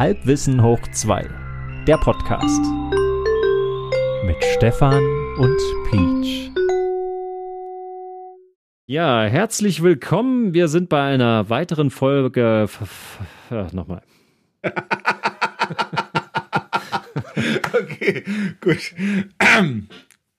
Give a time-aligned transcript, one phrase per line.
[0.00, 1.28] Halbwissen hoch 2,
[1.86, 2.62] der Podcast.
[4.24, 5.04] Mit Stefan
[5.36, 5.58] und
[5.90, 6.50] Peach.
[8.86, 10.54] Ja, herzlich willkommen.
[10.54, 12.66] Wir sind bei einer weiteren Folge.
[13.50, 14.00] Ach, nochmal.
[17.74, 18.24] okay,
[18.62, 18.94] gut.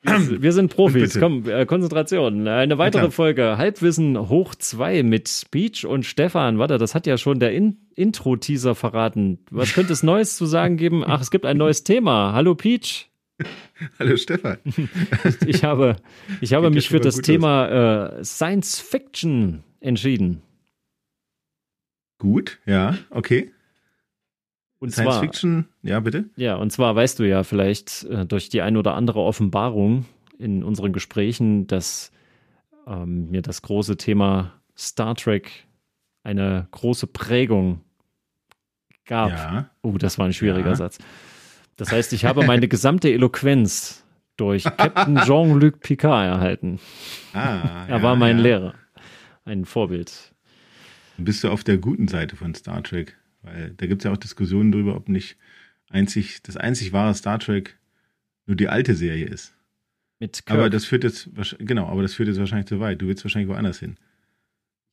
[0.04, 1.20] Wir, wir sind Profis.
[1.20, 2.48] Komm, äh, Konzentration.
[2.48, 3.12] Eine weitere Bitte.
[3.12, 6.58] Folge Halbwissen hoch 2 mit Beach und Stefan.
[6.58, 9.40] Warte, das hat ja schon der In Intro-Teaser verraten.
[9.52, 11.04] Was könnte es Neues zu sagen geben?
[11.06, 12.34] Ach, es gibt ein neues Thema.
[12.34, 13.12] Hallo Peach.
[14.00, 14.58] Hallo Stefan.
[15.46, 15.98] ich habe,
[16.42, 20.42] ich habe mich für das Thema äh, Science Fiction entschieden.
[22.18, 23.52] Gut, ja, okay.
[24.82, 26.26] Und Science zwar, Fiction, ja, bitte?
[26.38, 30.06] Ja, und zwar weißt du ja vielleicht äh, durch die ein oder andere Offenbarung
[30.40, 32.12] in unseren Gesprächen, dass
[32.88, 35.68] ähm, mir das große Thema Star Trek
[36.24, 37.82] eine große Prägung
[39.06, 39.30] gab.
[39.30, 39.70] Ja.
[39.84, 40.76] Oh, das war ein schwieriger ja.
[40.76, 40.98] Satz.
[41.76, 44.04] Das heißt, ich habe meine gesamte Eloquenz
[44.36, 46.80] durch Captain Jean-Luc Picard erhalten.
[47.34, 48.74] Ah, er ja, war mein Lehrer,
[49.46, 50.34] ein Vorbild.
[51.18, 53.16] Bist du auf der guten Seite von Star Trek?
[53.42, 55.38] Weil da gibt es ja auch Diskussionen darüber, ob nicht
[55.90, 57.78] einzig, das einzig wahre Star Trek
[58.46, 59.54] nur die alte Serie ist.
[60.20, 60.60] Mit Kirk.
[60.60, 63.02] Aber das führt jetzt, genau, aber das führt jetzt wahrscheinlich zu weit.
[63.02, 63.98] Du willst wahrscheinlich woanders hin.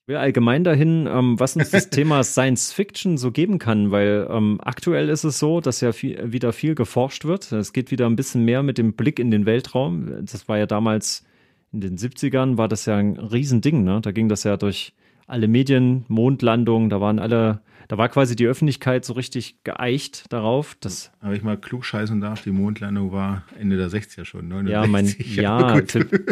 [0.02, 4.26] Ich will allgemein dahin, ähm, was uns das Thema Science Fiction so geben kann, weil
[4.30, 7.52] ähm, aktuell ist es so, dass ja viel, wieder viel geforscht wird.
[7.52, 10.24] Es geht wieder ein bisschen mehr mit dem Blick in den Weltraum.
[10.24, 11.26] Das war ja damals
[11.72, 13.84] in den 70ern, war das ja ein Riesending.
[13.84, 14.00] Ne?
[14.00, 14.94] Da ging das ja durch
[15.26, 20.76] alle Medien, Mondlandung, da waren alle da war quasi die Öffentlichkeit so richtig geeicht darauf.
[20.80, 25.36] Dass Aber ich mal klug scheißen darf, die Mondlandung war Ende der 60er schon, 69.
[25.36, 25.80] Ja, mein, ja,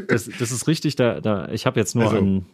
[0.09, 0.97] das, das ist richtig.
[0.97, 2.47] Da, da, ich habe jetzt nur also, an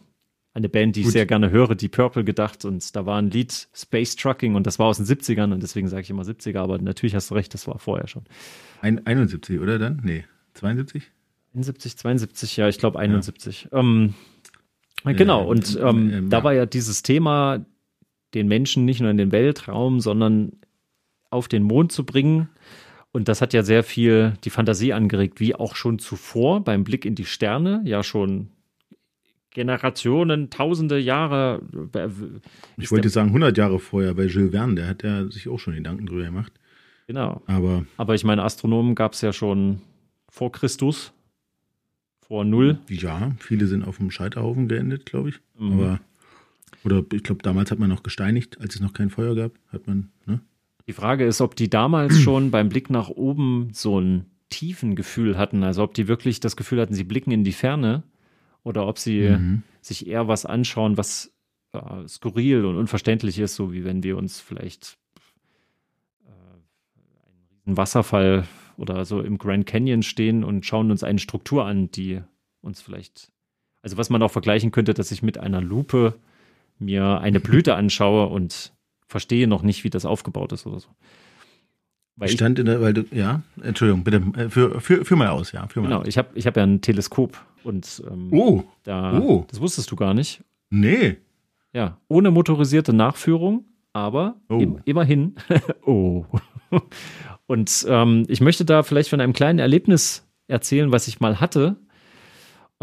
[0.53, 3.67] eine Band, die ich sehr gerne höre, die Purple gedacht und da war ein Lied
[3.73, 6.77] Space Trucking und das war aus den 70ern und deswegen sage ich immer 70er, aber
[6.77, 8.23] natürlich hast du recht, das war vorher schon.
[8.81, 10.01] Ein, 71, oder dann?
[10.03, 11.11] Nee, 72?
[11.55, 13.69] 71, 72, ja, ich glaube 71.
[13.71, 13.79] Ja.
[13.79, 14.13] Ähm,
[15.05, 17.65] genau, und ähm, ähm, da war ja dieses Thema,
[18.33, 20.53] den Menschen nicht nur in den Weltraum, sondern
[21.29, 22.49] auf den Mond zu bringen.
[23.11, 27.05] Und das hat ja sehr viel die Fantasie angeregt, wie auch schon zuvor beim Blick
[27.05, 28.49] in die Sterne, ja schon
[29.51, 31.61] Generationen, tausende Jahre.
[31.93, 32.09] Äh,
[32.77, 35.75] ich wollte sagen 100 Jahre vorher bei Jules Verne, der hat ja sich auch schon
[35.75, 36.51] Gedanken drüber gemacht.
[37.07, 37.41] Genau.
[37.45, 39.81] Aber, Aber ich meine, Astronomen gab es ja schon
[40.29, 41.13] vor Christus,
[42.21, 42.79] vor Null.
[42.89, 45.39] Ja, viele sind auf dem Scheiterhaufen geendet, glaube ich.
[45.57, 45.73] Mhm.
[45.73, 45.99] Aber
[46.83, 49.87] oder ich glaube, damals hat man noch gesteinigt, als es noch kein Feuer gab, hat
[49.87, 50.41] man, ne?
[50.87, 55.37] Die Frage ist, ob die damals schon beim Blick nach oben so ein tiefen Gefühl
[55.37, 58.03] hatten, also ob die wirklich das Gefühl hatten, sie blicken in die Ferne
[58.63, 59.63] oder ob sie mhm.
[59.81, 61.33] sich eher was anschauen, was
[61.73, 64.97] äh, skurril und unverständlich ist, so wie wenn wir uns vielleicht
[66.25, 66.29] äh,
[67.65, 68.47] einen Wasserfall
[68.77, 72.21] oder so im Grand Canyon stehen und schauen uns eine Struktur an, die
[72.61, 73.31] uns vielleicht,
[73.81, 76.15] also was man auch vergleichen könnte, dass ich mit einer Lupe
[76.79, 78.73] mir eine Blüte anschaue und
[79.07, 80.89] verstehe noch nicht, wie das aufgebaut ist oder so.
[82.15, 85.51] Weil stand in der, weil du, ja, Entschuldigung, bitte, äh, für, für, für mal aus,
[85.51, 85.67] ja.
[85.67, 86.07] Für mal genau, aus.
[86.07, 89.45] ich habe ich hab ja ein Teleskop und ähm, oh, da, oh.
[89.49, 90.43] das wusstest du gar nicht.
[90.69, 91.17] Nee.
[91.73, 94.59] Ja, ohne motorisierte Nachführung, aber oh.
[94.59, 95.35] im, immerhin.
[95.85, 96.25] oh.
[97.47, 101.77] Und ähm, ich möchte da vielleicht von einem kleinen Erlebnis erzählen, was ich mal hatte.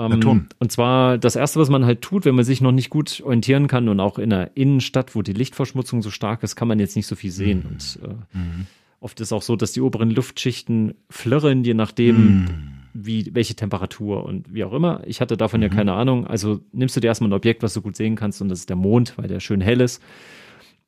[0.01, 3.21] Ähm, und zwar das Erste, was man halt tut, wenn man sich noch nicht gut
[3.25, 6.79] orientieren kann und auch in einer Innenstadt, wo die Lichtverschmutzung so stark ist, kann man
[6.79, 7.59] jetzt nicht so viel sehen.
[7.59, 7.71] Mhm.
[7.71, 8.67] Und äh, mhm.
[9.01, 12.49] oft ist auch so, dass die oberen Luftschichten flirren, je nachdem, mhm.
[12.95, 15.03] wie, welche Temperatur und wie auch immer.
[15.07, 15.75] Ich hatte davon ja mhm.
[15.75, 16.27] keine Ahnung.
[16.27, 18.71] Also nimmst du dir erstmal ein Objekt, was du gut sehen kannst, und das ist
[18.71, 20.03] der Mond, weil der schön hell ist.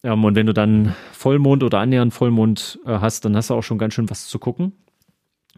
[0.02, 3.62] Ähm, und wenn du dann Vollmond oder annähernd Vollmond äh, hast, dann hast du auch
[3.62, 4.72] schon ganz schön was zu gucken.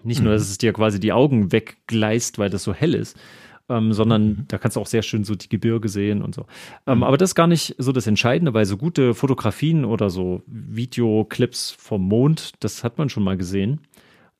[0.02, 0.36] Nicht nur, mhm.
[0.36, 3.16] dass es dir quasi die Augen weggleist, weil das so hell ist,
[3.68, 4.44] ähm, sondern mhm.
[4.48, 6.46] da kannst du auch sehr schön so die Gebirge sehen und so.
[6.86, 7.04] Ähm, mhm.
[7.04, 11.70] Aber das ist gar nicht so das Entscheidende, weil so gute Fotografien oder so Videoclips
[11.72, 13.80] vom Mond, das hat man schon mal gesehen.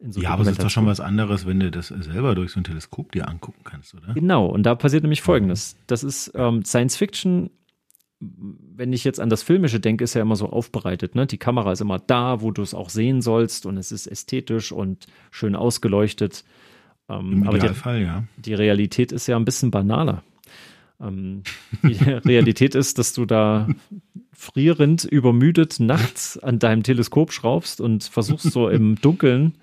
[0.06, 2.60] So ja, aber es ist doch schon was anderes, wenn du das selber durch so
[2.60, 4.12] ein Teleskop dir angucken kannst, oder?
[4.12, 5.76] Genau, und da passiert nämlich Folgendes.
[5.86, 7.50] Das ist ähm, Science Fiction
[8.76, 11.14] wenn ich jetzt an das Filmische denke, ist ja immer so aufbereitet.
[11.14, 11.26] Ne?
[11.26, 14.72] Die Kamera ist immer da, wo du es auch sehen sollst und es ist ästhetisch
[14.72, 16.44] und schön ausgeleuchtet.
[17.08, 18.24] Ähm, Im aber Idealfall, die, ja.
[18.36, 20.22] Die Realität ist ja ein bisschen banaler.
[21.00, 21.42] Ähm,
[21.82, 21.94] die
[22.28, 23.68] Realität ist, dass du da
[24.32, 29.54] frierend, übermüdet nachts an deinem Teleskop schraubst und versuchst so im Dunkeln,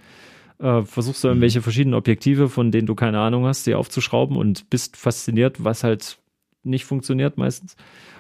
[0.59, 4.69] äh, versuchst du irgendwelche verschiedenen Objektive, von denen du keine Ahnung hast, die aufzuschrauben und
[4.69, 6.17] bist fasziniert, was halt
[6.63, 7.75] nicht funktioniert meistens.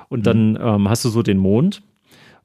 [0.09, 0.61] Und dann mhm.
[0.61, 1.83] ähm, hast du so den Mond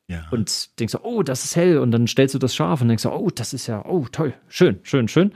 [0.09, 0.25] Ja.
[0.31, 1.79] Und denkst so, oh, das ist hell.
[1.79, 4.35] Und dann stellst du das scharf und denkst so, oh, das ist ja, oh, toll,
[4.49, 5.33] schön, schön, schön.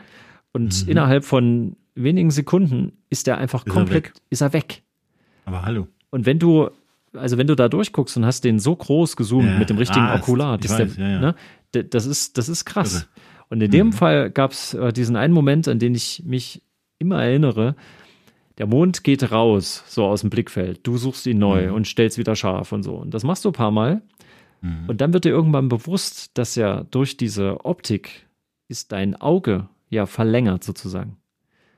[0.52, 0.90] Und mhm.
[0.90, 4.82] innerhalb von wenigen Sekunden ist der einfach ist komplett, er ist er weg.
[5.44, 5.88] Aber hallo.
[6.10, 6.70] Und wenn du,
[7.12, 9.58] also wenn du da durchguckst und hast den so groß gezoomt ja.
[9.58, 11.34] mit dem richtigen ah, Okular, das, weiß, der, ja, ne,
[11.72, 12.94] das, ist, das ist krass.
[12.94, 13.06] Also.
[13.48, 13.92] Und in dem mhm.
[13.92, 16.62] Fall gab es äh, diesen einen Moment, an den ich mich
[16.98, 17.74] immer erinnere.
[18.58, 20.80] Der Mond geht raus, so aus dem Blickfeld.
[20.86, 21.74] Du suchst ihn neu mhm.
[21.74, 22.94] und stellst wieder scharf und so.
[22.94, 24.02] Und das machst du ein paar Mal.
[24.60, 24.88] Mhm.
[24.88, 28.26] Und dann wird dir irgendwann bewusst, dass ja durch diese Optik
[28.68, 31.18] ist dein Auge ja verlängert sozusagen.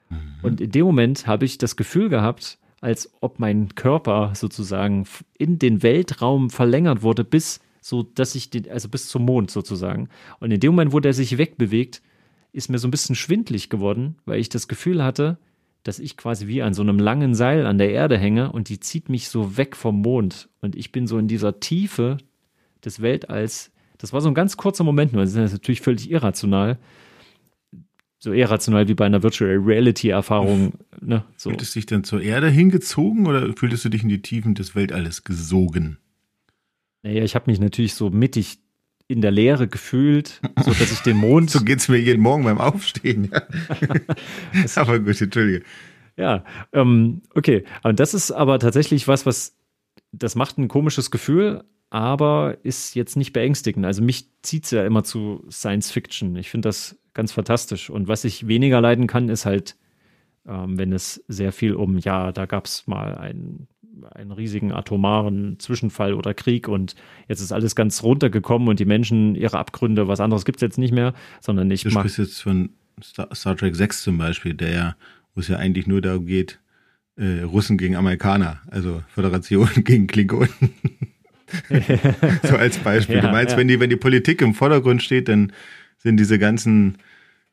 [0.08, 0.16] Mhm.
[0.42, 5.06] Und in dem Moment habe ich das Gefühl gehabt, als ob mein Körper sozusagen
[5.38, 10.08] in den Weltraum verlängert wurde, bis so, dass ich den, also bis zum Mond sozusagen.
[10.40, 12.02] Und in dem Moment, wo der sich wegbewegt,
[12.52, 15.38] ist mir so ein bisschen schwindlig geworden, weil ich das Gefühl hatte,
[15.84, 18.78] dass ich quasi wie an so einem langen Seil an der Erde hänge und die
[18.78, 20.48] zieht mich so weg vom Mond.
[20.60, 22.18] Und ich bin so in dieser Tiefe
[22.84, 23.72] des Weltalls.
[23.98, 25.22] Das war so ein ganz kurzer Moment nur.
[25.22, 26.78] Das ist natürlich völlig irrational
[28.22, 30.74] so irrational wie bei einer Virtual Reality Erfahrung.
[31.00, 31.50] Ne, so.
[31.50, 34.76] Fühltest du dich dann zur Erde hingezogen oder fühltest du dich in die Tiefen des
[34.76, 35.98] Weltalles gesogen?
[37.02, 38.60] Naja, ich habe mich natürlich so mittig
[39.08, 41.50] in der Leere gefühlt, so dass ich den Mond.
[41.50, 43.28] so geht's mir jeden Morgen beim Aufstehen.
[43.32, 43.42] Ja.
[44.76, 45.64] aber gut, entschuldige.
[46.16, 47.64] Ja, ähm, okay.
[47.82, 49.56] Und das ist aber tatsächlich was, was
[50.12, 53.84] das macht ein komisches Gefühl, aber ist jetzt nicht beängstigend.
[53.84, 56.36] Also mich zieht es ja immer zu Science Fiction.
[56.36, 57.90] Ich finde das ganz fantastisch.
[57.90, 59.76] Und was ich weniger leiden kann, ist halt,
[60.46, 63.68] ähm, wenn es sehr viel um, ja, da gab es mal einen,
[64.12, 66.94] einen riesigen atomaren Zwischenfall oder Krieg und
[67.28, 70.78] jetzt ist alles ganz runtergekommen und die Menschen ihre Abgründe, was anderes gibt es jetzt
[70.78, 72.70] nicht mehr, sondern ich Du sprichst jetzt von
[73.02, 74.96] Star, Star, Trek 6 zum Beispiel, der ja,
[75.34, 76.60] wo es ja eigentlich nur darum geht,
[77.16, 80.48] äh, Russen gegen Amerikaner, also Föderation gegen Klingonen.
[82.42, 83.16] so als Beispiel.
[83.16, 83.58] Ja, du meinst, ja.
[83.58, 85.52] wenn die, wenn die Politik im Vordergrund steht, dann
[86.02, 86.98] sind diese ganzen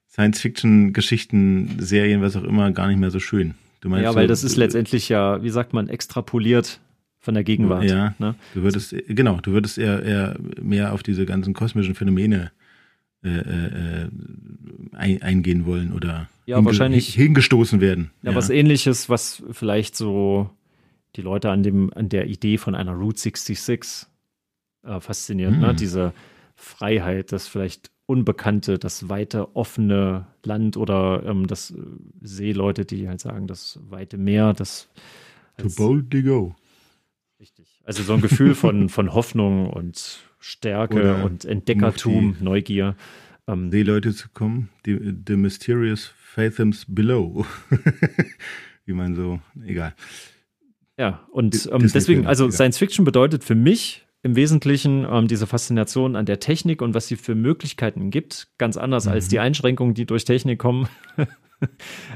[0.10, 3.54] Science-Fiction-Geschichten, Serien, was auch immer, gar nicht mehr so schön.
[3.82, 6.80] Du meinst ja, weil so, das ist letztendlich ja, wie sagt man, extrapoliert
[7.20, 7.84] von der Gegenwart.
[7.84, 8.36] Ja, ne?
[8.54, 12.52] du würdest, genau, du würdest eher, eher mehr auf diese ganzen kosmischen Phänomene
[13.24, 14.10] äh, äh,
[14.94, 18.12] ein, eingehen wollen oder ja, hinge wahrscheinlich, hingestoßen werden.
[18.24, 20.50] Ja, ja, was ähnliches, was vielleicht so
[21.16, 24.08] die Leute an, dem, an der Idee von einer Route 66
[24.84, 25.60] äh, fasziniert, mhm.
[25.60, 25.70] ne?
[25.70, 25.76] Hm.
[25.76, 26.14] diese
[26.56, 31.76] Freiheit, das vielleicht Unbekannte, das weite, offene Land oder ähm, das äh,
[32.22, 34.90] Seeleute, die halt sagen, das weite Meer, das.
[35.58, 36.56] To boldly go.
[37.40, 37.80] Richtig.
[37.86, 42.96] Also so ein Gefühl von, von Hoffnung und Stärke oder und Entdeckertum, Neugier.
[43.48, 47.46] Ähm, Seeleute zu kommen, the, the mysterious fathoms below.
[48.86, 49.94] Wie man so, egal.
[50.98, 56.16] Ja, und ähm, deswegen, also Science Fiction bedeutet für mich im Wesentlichen ähm, diese Faszination
[56.16, 59.14] an der Technik und was sie für Möglichkeiten gibt, ganz anders mhm.
[59.14, 60.88] als die Einschränkungen, die durch Technik kommen.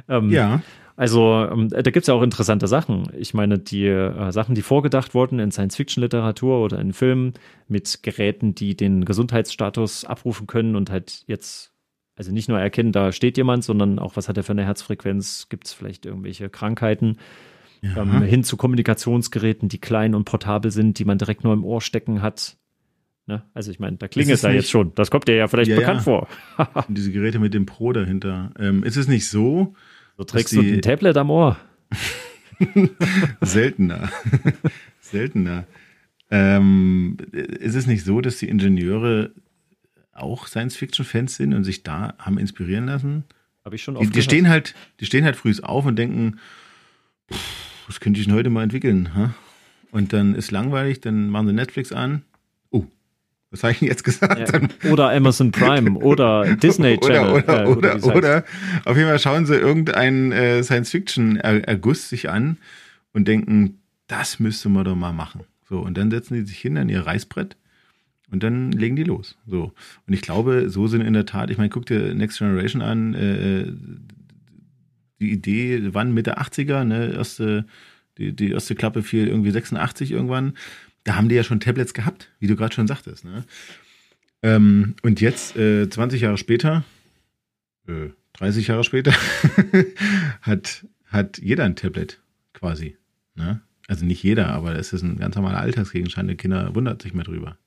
[0.10, 0.62] ähm, ja.
[0.96, 3.10] Also ähm, da gibt es ja auch interessante Sachen.
[3.18, 7.34] Ich meine, die äh, Sachen, die vorgedacht wurden in Science-Fiction-Literatur oder in Filmen
[7.68, 11.74] mit Geräten, die den Gesundheitsstatus abrufen können und halt jetzt,
[12.16, 15.48] also nicht nur erkennen, da steht jemand, sondern auch, was hat er für eine Herzfrequenz,
[15.50, 17.18] gibt es vielleicht irgendwelche Krankheiten
[17.84, 17.98] ja.
[17.98, 21.82] ähm, hin zu Kommunikationsgeräten, die klein und portabel sind, die man direkt nur im Ohr
[21.82, 22.58] stecken hat.
[23.26, 23.44] Ne?
[23.54, 24.94] Also ich meine, da klingelt es da jetzt schon.
[24.96, 26.04] Das kommt dir ja vielleicht ja, bekannt ja.
[26.04, 26.28] vor.
[26.88, 28.52] Diese Geräte mit dem Pro dahinter.
[28.58, 29.76] Ähm, ist es nicht so?
[30.18, 31.58] So trägst du ein Tablet am Ohr.
[33.42, 34.10] Seltener.
[35.00, 35.66] Seltener.
[36.32, 39.32] Ähm, ist es nicht so, dass die Ingenieure
[40.14, 43.26] auch Science-Fiction-Fans sind und sich da haben inspirieren lassen?
[43.66, 46.40] Habe ich schon oft die, die stehen halt, die stehen halt früh auf und denken,
[47.32, 49.14] pff, was könnte ich denn heute mal entwickeln?
[49.16, 49.34] Ha?
[49.92, 52.24] Und dann ist langweilig, dann machen sie Netflix an.
[52.72, 52.86] Oh,
[53.52, 54.52] was habe ich denn jetzt gesagt?
[54.84, 57.44] Ja, oder Amazon Prime oder Disney Channel.
[57.44, 58.44] Oder, oder, äh, oder, oder,
[58.86, 62.58] auf jeden Fall schauen sie irgendeinen äh, Science-Fiction-Erguss sich an
[63.14, 65.42] und denken, das müsste man doch mal machen.
[65.70, 67.56] So, und dann setzen die sich hin an ihr Reißbrett
[68.32, 69.38] und dann legen die los.
[69.46, 69.74] So.
[70.08, 73.14] Und ich glaube, so sind in der Tat, ich meine, guck dir Next Generation an,
[73.14, 73.74] äh, äh
[75.24, 77.66] die Idee, wann Mitte 80er, ne, erste,
[78.18, 80.54] die, die erste Klappe fiel irgendwie 86 irgendwann.
[81.04, 83.26] Da haben die ja schon Tablets gehabt, wie du gerade schon sagtest.
[83.26, 83.44] Ne?
[84.42, 86.84] Ähm, und jetzt, äh, 20 Jahre später,
[87.88, 89.14] äh, 30 Jahre später,
[90.42, 92.22] hat, hat jeder ein Tablet
[92.54, 92.98] quasi.
[93.36, 93.62] Ne?
[93.88, 96.30] Also nicht jeder, aber es ist ein ganz normaler Alltagsgegenstand.
[96.30, 97.58] Die Kinder wundert sich mehr drüber.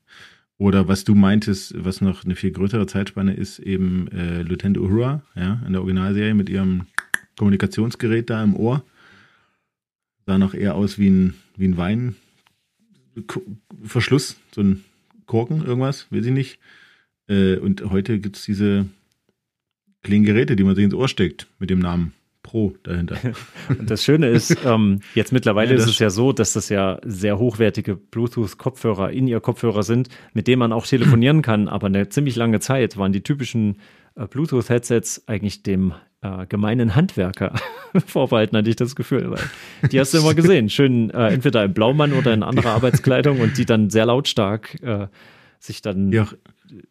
[0.58, 5.22] Oder was du meintest, was noch eine viel größere Zeitspanne ist, eben äh, Lieutenant Uhura,
[5.34, 6.86] ja, in der Originalserie mit ihrem
[7.38, 8.82] Kommunikationsgerät da im Ohr.
[10.24, 11.76] Sah noch eher aus wie ein, wie ein
[13.16, 14.82] Weinverschluss, so ein
[15.26, 16.58] Korken, irgendwas, weiß ich nicht.
[17.28, 18.86] Äh, und heute gibt es diese
[20.02, 22.12] kleinen Geräte, die man sich ins Ohr steckt mit dem Namen
[22.46, 23.16] Pro dahinter.
[23.68, 27.00] Und das Schöne ist, ähm, jetzt mittlerweile ja, ist es ja so, dass das ja
[27.04, 31.66] sehr hochwertige Bluetooth-Kopfhörer in ihr Kopfhörer sind, mit denen man auch telefonieren kann.
[31.66, 33.78] Aber eine ziemlich lange Zeit waren die typischen
[34.14, 37.52] äh, Bluetooth-Headsets eigentlich dem äh, gemeinen Handwerker
[38.06, 39.28] vorbehalten, hatte ich das Gefühl.
[39.32, 40.70] Weil die hast du immer gesehen.
[40.70, 45.08] Schön äh, entweder im Blaumann oder in anderer Arbeitskleidung und die dann sehr lautstark äh,
[45.58, 46.28] sich dann ja,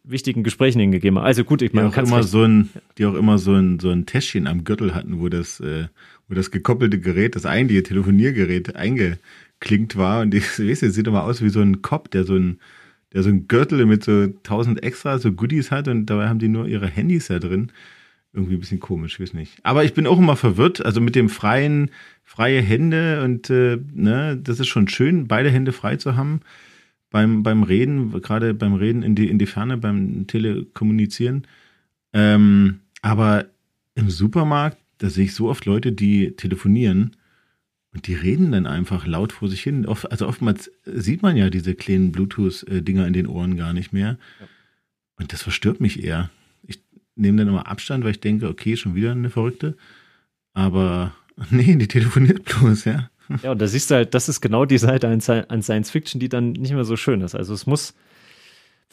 [0.04, 1.18] wichtigen Gesprächen hingegeben.
[1.18, 3.90] Also gut, ich meine, die auch immer so ein, die auch immer so ein so
[3.90, 5.88] ein Täschchen am Gürtel hatten, wo das, äh,
[6.28, 11.24] wo das gekoppelte Gerät, das eigentliche Telefoniergerät eingeklinkt war und die, weißt du, sieht immer
[11.24, 12.58] aus wie so ein Kopf, der so ein,
[13.12, 16.48] der so ein Gürtel mit so tausend extra so Goodies hat und dabei haben die
[16.48, 17.72] nur ihre Handys da drin.
[18.32, 19.58] Irgendwie ein bisschen komisch, ich weiß nicht.
[19.62, 21.90] Aber ich bin auch immer verwirrt, also mit dem freien,
[22.22, 26.40] freie Hände und äh, ne, das ist schon schön, beide Hände frei zu haben
[27.10, 31.46] beim, beim Reden, gerade beim Reden in die, in die Ferne, beim Telekommunizieren.
[32.12, 33.46] Ähm, aber
[33.94, 37.16] im Supermarkt, da sehe ich so oft Leute, die telefonieren
[37.92, 39.86] und die reden dann einfach laut vor sich hin.
[39.86, 44.18] Also oftmals sieht man ja diese kleinen Bluetooth-Dinger in den Ohren gar nicht mehr.
[45.16, 46.30] Und das verstört mich eher.
[46.62, 46.78] Ich
[47.14, 49.76] nehme dann immer Abstand, weil ich denke, okay, schon wieder eine Verrückte.
[50.52, 51.14] Aber
[51.50, 53.10] nee, die telefoniert bloß, ja.
[53.42, 56.28] Ja, und da siehst du halt, das ist genau die Seite an Science Fiction, die
[56.28, 57.34] dann nicht mehr so schön ist.
[57.34, 57.94] Also es muss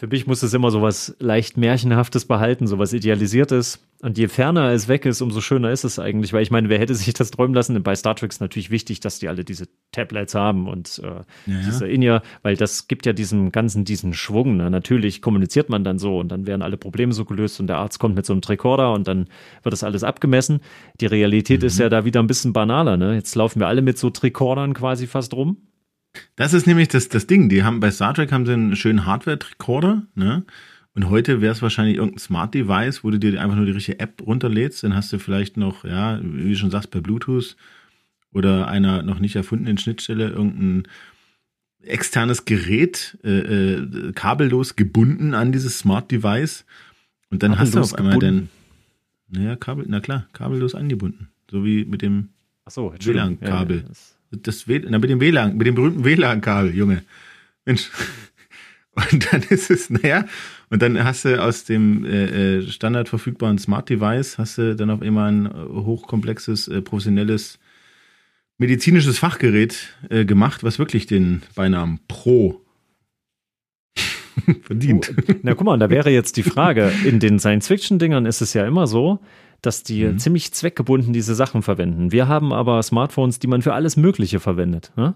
[0.04, 3.88] für mich muss es immer so was leicht Märchenhaftes behalten, so was Idealisiertes.
[4.02, 6.34] Und je ferner es weg ist, umso schöner ist es eigentlich.
[6.34, 7.82] Weil ich meine, wer hätte sich das träumen lassen?
[7.84, 11.24] Bei Star Trek ist natürlich wichtig, dass die alle diese Tablets haben und äh, ja,
[11.46, 14.58] diese In-Ear, weil das gibt ja diesem Ganzen diesen Schwung.
[14.58, 14.70] Ne?
[14.70, 18.00] Natürlich kommuniziert man dann so und dann werden alle Probleme so gelöst und der Arzt
[18.00, 19.30] kommt mit so einem Tricorder und dann
[19.62, 20.60] wird das alles abgemessen.
[21.00, 21.68] Die Realität mhm.
[21.68, 22.98] ist ja da wieder ein bisschen banaler.
[22.98, 23.16] Ne?
[23.16, 25.60] Jetzt laufen wir alle mit so Tricordern quasi fast rum
[26.36, 27.50] das ist nämlich das, das Ding.
[27.50, 30.44] Die haben bei Star Trek haben sie einen schönen Hardware-Recorder, ne?
[30.96, 34.00] Und heute wäre es wahrscheinlich irgendein Smart Device, wo du dir einfach nur die richtige
[34.00, 34.84] App runterlädst.
[34.84, 37.56] Dann hast du vielleicht noch, ja, wie du schon sagst, per Bluetooth
[38.32, 40.88] oder einer noch nicht erfundenen Schnittstelle irgendein
[41.82, 46.66] externes Gerät äh, äh, kabellos gebunden an dieses Smart Device.
[47.32, 48.50] Und dann kabellos hast du auf einmal gebunden.
[49.32, 51.30] dann, naja, Kabel, na klar, kabellos angebunden.
[51.50, 52.30] So wie mit dem
[52.68, 53.78] so, WLAN-Kabel.
[53.78, 53.90] Ja, ja,
[54.42, 57.04] das WLAN, na, mit dem WLAN, mit dem berühmten WLAN-Kabel, Junge.
[57.66, 57.90] Mensch.
[58.96, 60.26] Und dann ist es, naja,
[60.70, 64.92] und dann hast du aus dem äh, äh, standard verfügbaren Smart Device, hast du dann
[64.92, 67.58] auf einmal ein äh, hochkomplexes, äh, professionelles
[68.60, 72.62] medizinisches Fachgerät äh, gemacht, was wirklich den Beinamen Pro
[74.62, 75.14] verdient.
[75.18, 78.66] Oh, na guck mal, da wäre jetzt die Frage, in den Science-Fiction-Dingern ist es ja
[78.66, 79.20] immer so,
[79.64, 80.20] dass die mhm.
[80.20, 82.12] ziemlich zweckgebunden diese Sachen verwenden.
[82.12, 84.92] Wir haben aber Smartphones, die man für alles Mögliche verwendet.
[84.96, 85.16] Ne?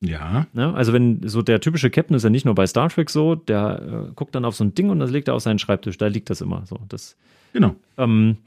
[0.00, 0.46] Ja.
[0.54, 0.74] Ne?
[0.74, 4.08] Also wenn so der typische Captain ist ja nicht nur bei Star Trek so, der
[4.08, 5.98] äh, guckt dann auf so ein Ding und das legt er auf seinen Schreibtisch.
[5.98, 6.80] Da liegt das immer so.
[6.88, 7.16] Das,
[7.52, 7.76] genau.
[7.98, 8.38] Ähm,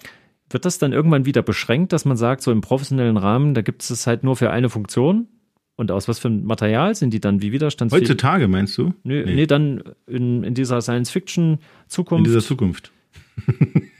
[0.49, 3.89] wird das dann irgendwann wieder beschränkt, dass man sagt, so im professionellen Rahmen, da gibt
[3.89, 5.27] es halt nur für eine Funktion?
[5.77, 8.03] Und aus was für einem Material sind die dann wie widerstandsfähig?
[8.03, 8.93] Heutzutage meinst du?
[9.03, 9.35] Nee, nee.
[9.35, 12.19] nee dann in, in dieser Science-Fiction-Zukunft.
[12.19, 12.91] In dieser Zukunft.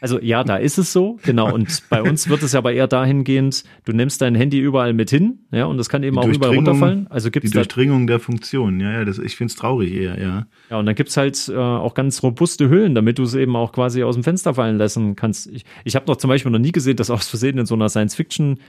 [0.01, 1.51] Also ja, da ist es so, genau.
[1.51, 5.39] Und bei uns wird es aber eher dahingehend, du nimmst dein Handy überall mit hin,
[5.51, 7.07] ja, und das kann eben die auch überall runterfallen.
[7.09, 10.47] Also gibt's die Durchdringung der Funktion, ja, ja, das, ich finde es traurig eher, ja.
[10.69, 13.55] Ja, und dann gibt es halt äh, auch ganz robuste Hüllen, damit du es eben
[13.55, 15.47] auch quasi aus dem Fenster fallen lassen kannst.
[15.47, 17.89] Ich, ich habe noch zum Beispiel noch nie gesehen, dass aus Versehen in so einer
[17.89, 18.59] Science-Fiction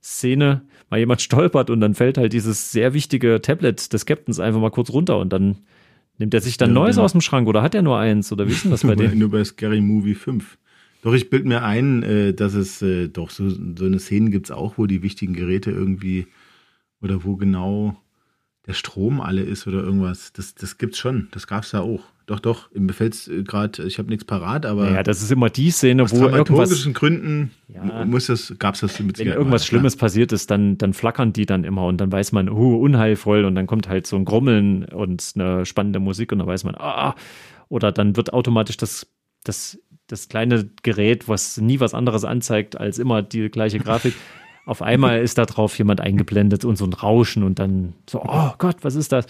[0.00, 4.60] Szene mal jemand stolpert und dann fällt halt dieses sehr wichtige Tablet des Captains einfach
[4.60, 5.56] mal kurz runter und dann
[6.18, 7.04] Nimmt er sich dann ja, Neues genau.
[7.04, 8.30] aus dem Schrank oder hat er nur eins?
[8.30, 9.18] Oder wie ist denn das bei dem?
[9.18, 10.58] Nur bei Scary Movie 5.
[11.02, 14.50] Doch, ich bild mir ein, äh, dass es äh, doch so, so eine Szene gibt's
[14.50, 16.26] auch, wo die wichtigen Geräte irgendwie
[17.02, 18.00] oder wo genau
[18.66, 20.32] der Strom alle ist oder irgendwas.
[20.32, 21.28] Das, das gibt's schon.
[21.32, 22.04] Das gab's ja auch.
[22.26, 22.70] Doch, doch.
[22.72, 24.90] Mir fällt's äh, gerade, ich habe nichts parat, aber.
[24.90, 26.88] Ja, das ist immer die Szene, wo irgendwas.
[26.94, 30.94] Gründen ja, muss das, gab's das mit Wenn irgendwas mal, Schlimmes passiert ist, dann, dann
[30.94, 34.16] flackern die dann immer und dann weiß man, uh, unheilvoll und dann kommt halt so
[34.16, 37.14] ein Grummeln und eine spannende Musik und dann weiß man, ah,
[37.68, 39.06] oder dann wird automatisch das,
[39.44, 44.14] das, das kleine Gerät, was nie was anderes anzeigt als immer die gleiche Grafik.
[44.66, 48.52] Auf einmal ist da drauf jemand eingeblendet und so ein Rauschen und dann so, oh
[48.56, 49.26] Gott, was ist das?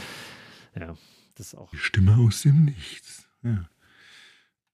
[0.78, 0.94] Ja.
[1.36, 1.70] Das auch.
[1.70, 3.28] Die Stimme aus dem Nichts.
[3.42, 3.68] Ja.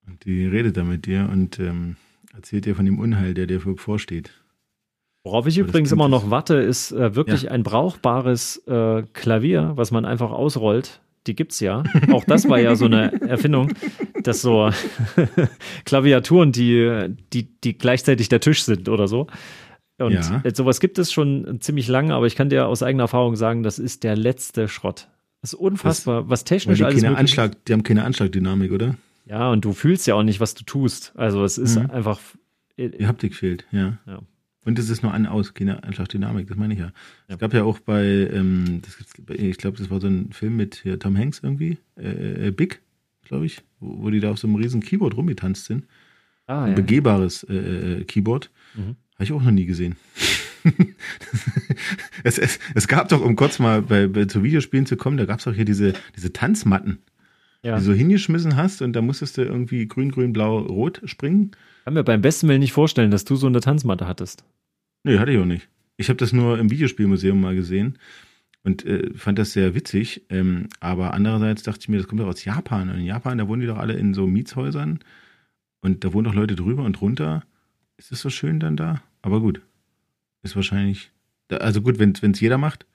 [0.07, 1.97] Und die redet da mit dir und ähm,
[2.35, 4.31] erzählt dir von dem Unheil, der dir bevorsteht.
[5.23, 7.50] Worauf ich übrigens immer noch warte, ist äh, wirklich ja.
[7.50, 11.00] ein brauchbares äh, Klavier, was man einfach ausrollt.
[11.26, 11.83] Die gibt's ja.
[12.11, 13.75] Auch das war ja so eine Erfindung,
[14.23, 14.71] dass so
[15.85, 19.26] Klaviaturen, die, die, die gleichzeitig der Tisch sind oder so.
[19.99, 20.43] Und ja.
[20.55, 23.79] sowas gibt es schon ziemlich lange, aber ich kann dir aus eigener Erfahrung sagen, das
[23.79, 25.09] ist der letzte Schrott.
[25.40, 28.97] Das ist unfassbar, was technisch die alles keine Anschlag, Die haben keine Anschlagdynamik, oder?
[29.26, 31.12] Ja, und du fühlst ja auch nicht, was du tust.
[31.16, 31.90] Also es ist mhm.
[31.90, 32.20] einfach.
[32.76, 33.99] Die Haptik fehlt, ja.
[34.06, 34.20] ja.
[34.64, 36.87] Und es ist nur an, aus, keine Anschlagdynamik, das meine ich ja.
[36.87, 36.92] ja.
[37.28, 38.99] Es gab ja auch bei, ähm, das
[39.37, 42.80] ich glaube, das war so ein Film mit hier, Tom Hanks irgendwie, äh, äh, Big,
[43.25, 45.87] glaube ich, wo, wo, die da auf so einem riesen Keyboard rumgetanzt sind.
[46.47, 46.75] Ah, ein ja.
[46.75, 48.50] begehbares äh, äh, Keyboard.
[48.75, 48.97] Mhm.
[49.14, 49.97] Habe ich auch noch nie gesehen.
[52.25, 55.25] es, es, es, gab doch, um kurz mal bei, bei, zu Videospielen zu kommen, da
[55.25, 56.99] gab es auch hier diese, diese Tanzmatten,
[57.62, 57.76] ja.
[57.76, 61.52] die du so hingeschmissen hast und da musstest du irgendwie grün, grün, blau, rot springen.
[61.85, 64.45] Kann mir beim besten Willen nicht vorstellen, dass du so eine Tanzmatte hattest.
[65.05, 65.69] Nee, hatte ich auch nicht.
[65.97, 67.99] Ich habe das nur im Videospielmuseum mal gesehen
[68.62, 70.26] und äh, fand das sehr witzig.
[70.29, 72.90] Ähm, aber andererseits dachte ich mir, das kommt doch aus Japan.
[72.90, 75.00] Und in Japan, da wohnen die doch alle in so Mietshäusern
[75.81, 77.45] und da wohnen doch Leute drüber und drunter.
[77.97, 79.02] Ist das so schön dann da?
[79.23, 79.62] Aber gut.
[80.42, 81.11] Ist wahrscheinlich.
[81.49, 82.87] Also gut, wenn es jeder macht.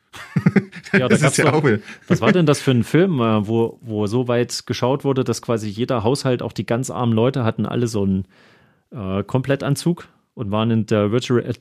[0.94, 1.64] ja, das ist ja auch
[2.08, 5.42] Was war denn das für ein Film, äh, wo, wo so weit geschaut wurde, dass
[5.42, 8.26] quasi jeder Haushalt, auch die ganz armen Leute, hatten alle so einen
[8.92, 11.54] äh, Komplettanzug und waren in der Virtual äh,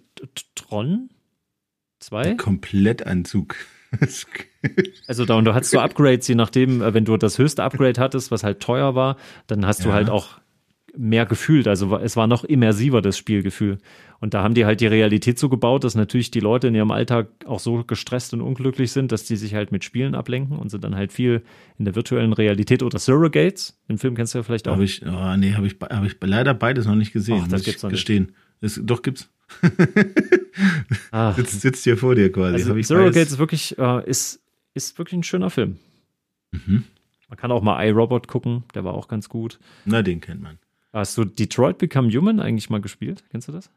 [0.55, 1.11] Tron
[2.00, 2.35] 2?
[2.35, 3.57] Komplettanzug.
[5.07, 8.00] also da und du hattest so Upgrades, je nachdem, äh, wenn du das höchste Upgrade
[8.00, 9.87] hattest, was halt teuer war, dann hast ja.
[9.87, 10.38] du halt auch
[10.97, 11.69] mehr gefühlt.
[11.69, 13.79] Also es war noch immersiver, das Spielgefühl.
[14.21, 16.91] Und da haben die halt die Realität so gebaut, dass natürlich die Leute in ihrem
[16.91, 20.71] Alltag auch so gestresst und unglücklich sind, dass die sich halt mit Spielen ablenken und
[20.71, 21.43] sind dann halt viel
[21.79, 23.79] in der virtuellen Realität oder Surrogates.
[23.89, 24.77] Den Film kennst du ja vielleicht auch.
[24.77, 27.43] Hab ich, oh, nee, habe ich, hab ich leider beides noch nicht gesehen.
[27.45, 28.33] Ach, das gibt's noch gestehen.
[28.61, 28.81] Nicht.
[28.83, 29.29] doch gibt's.
[31.37, 32.55] sitzt, sitzt hier vor dir quasi.
[32.55, 34.41] Also Surrogates ist wirklich, äh, ist,
[34.73, 35.77] ist wirklich ein schöner Film.
[36.53, 36.85] Mhm.
[37.29, 39.59] Man kann auch mal iRobot gucken, der war auch ganz gut.
[39.85, 40.59] Na, den kennt man.
[40.95, 43.25] Hast du Detroit Become Human eigentlich mal gespielt?
[43.33, 43.69] Kennst du das?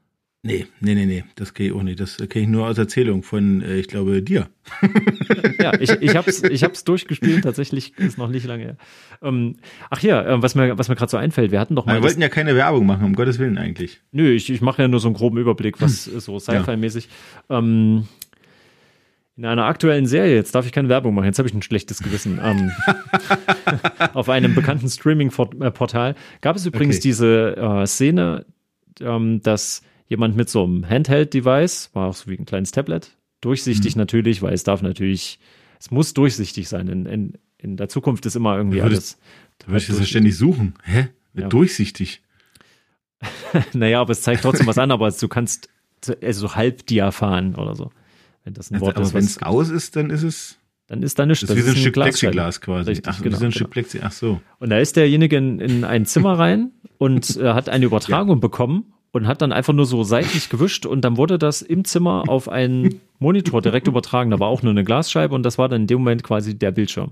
[0.44, 2.00] Nee, nee, nee, nee, das kenne ich auch nicht.
[2.00, 4.50] Das kenne ich nur aus Erzählung von, äh, ich glaube, dir.
[5.60, 8.78] ja, ich, ich habe es ich hab's durchgespielt, tatsächlich ist noch nicht lange her.
[9.24, 9.56] Ähm,
[9.90, 11.96] ach ja, äh, was mir, was mir gerade so einfällt, wir hatten doch mal.
[11.96, 14.00] Wir wollten ja keine Werbung machen, um Gottes Willen eigentlich.
[14.12, 16.20] Nö, ich, ich mache ja nur so einen groben Überblick, was hm.
[16.20, 17.10] so Sci-Fi-mäßig.
[17.50, 17.58] Ja.
[17.58, 18.08] Ähm,
[19.38, 22.02] in einer aktuellen Serie, jetzt darf ich keine Werbung machen, jetzt habe ich ein schlechtes
[22.02, 22.40] Gewissen.
[22.42, 22.72] Ähm,
[24.14, 27.04] auf einem bekannten Streaming-Portal gab es übrigens okay.
[27.04, 28.46] diese äh, Szene,
[29.00, 33.96] ähm, dass jemand mit so einem Handheld-Device, war auch so wie ein kleines Tablet, durchsichtig
[33.96, 34.00] mhm.
[34.00, 35.40] natürlich, weil es darf natürlich,
[35.80, 36.88] es muss durchsichtig sein.
[36.88, 39.20] In, in, in der Zukunft ist immer irgendwie da alles.
[39.60, 40.74] Da würde ich das ja ständig suchen.
[40.84, 41.10] Hä?
[41.36, 41.48] Ja.
[41.48, 42.24] Durchsichtig.
[43.74, 45.70] naja, aber es zeigt trotzdem was an, aber du kannst
[46.24, 47.92] also so halb diaphan oder so.
[48.48, 49.14] Wenn das ein also, Wort aber ist.
[49.14, 50.58] wenn es aus ist, dann ist es.
[50.88, 51.42] Dann ist da nichts.
[51.42, 52.92] Das, das ist wie so ein, Stück Plexiglas quasi.
[52.92, 53.52] Richtig, ach, genau, so ein.
[53.52, 54.40] Stück Plexi ach so.
[54.60, 58.40] Und da ist derjenige in, in ein Zimmer rein und äh, hat eine Übertragung ja.
[58.40, 62.24] bekommen und hat dann einfach nur so seitlich gewischt und dann wurde das im Zimmer
[62.30, 64.32] auf einen Monitor direkt übertragen.
[64.32, 66.72] Da war auch nur eine Glasscheibe und das war dann in dem Moment quasi der
[66.72, 67.12] Bildschirm.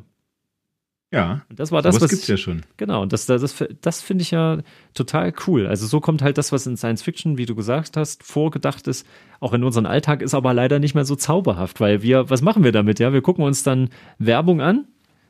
[1.11, 1.43] Ja.
[1.49, 2.09] Und das war das, was.
[2.09, 2.63] gibt's ich, ja schon.
[2.77, 4.59] Genau, und das, das, das, das finde ich ja
[4.93, 5.67] total cool.
[5.67, 9.07] Also so kommt halt das, was in Science Fiction, wie du gesagt hast, vorgedacht ist,
[9.39, 12.63] auch in unseren Alltag ist aber leider nicht mehr so zauberhaft, weil wir, was machen
[12.63, 12.99] wir damit?
[12.99, 14.87] Ja, wir gucken uns dann Werbung an,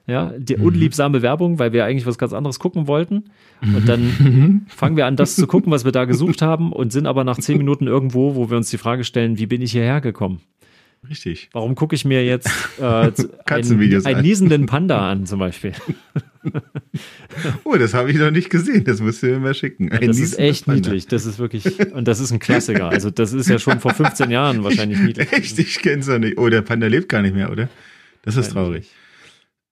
[0.07, 0.65] ja, die mhm.
[0.65, 3.25] unliebsame Werbung, weil wir eigentlich was ganz anderes gucken wollten.
[3.61, 7.07] Und dann fangen wir an, das zu gucken, was wir da gesucht haben und sind
[7.07, 10.01] aber nach zehn Minuten irgendwo, wo wir uns die Frage stellen, wie bin ich hierher
[10.01, 10.41] gekommen?
[11.09, 11.49] Richtig.
[11.53, 15.73] Warum gucke ich mir jetzt äh, einen, einen niesenden Panda an, zum Beispiel?
[17.63, 18.83] oh, das habe ich noch nicht gesehen.
[18.83, 19.91] Das musst du mir mal schicken.
[19.91, 20.81] Ein das ist echt Panda.
[20.81, 21.07] niedlich.
[21.07, 22.89] Das ist wirklich, und das ist ein Klassiker.
[22.89, 25.31] Also, das ist ja schon vor 15 Jahren wahrscheinlich niedlich.
[25.31, 26.37] Echt, ich kenne es noch nicht.
[26.37, 27.69] Oh, der Panda lebt gar nicht mehr, oder?
[28.21, 28.89] Das ist Nein, traurig.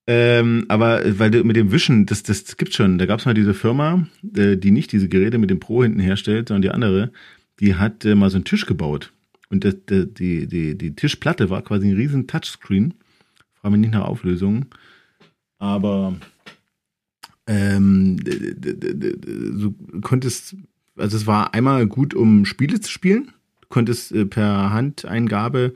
[0.06, 2.98] Ähm, aber weil du mit dem Wischen, das, das gibt's schon.
[2.98, 6.50] Da gab's mal diese Firma, äh, die nicht diese Geräte mit dem Pro hinten herstellt,
[6.50, 7.12] sondern die andere,
[7.60, 9.14] die hat äh, mal so einen Tisch gebaut.
[9.54, 12.96] Und das, die, die, die Tischplatte war quasi ein riesen Touchscreen.
[13.54, 14.66] Frage mich nicht nach Auflösung.
[15.60, 16.16] Aber
[17.46, 20.56] ähm, du konntest,
[20.98, 23.32] also es war einmal gut, um Spiele zu spielen.
[23.62, 25.76] Du konntest äh, per Handeingabe,